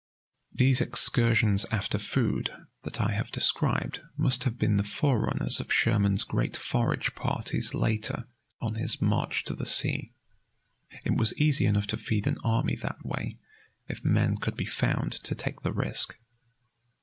[0.51, 2.51] These excursions after food
[2.81, 8.25] that I have described must have been the forerunners of Sherman's great forage parties later,
[8.59, 10.11] on his "march to the sea."
[11.05, 13.37] It was easy enough to feed an army that way,
[13.87, 16.17] if men could be found to take the risk.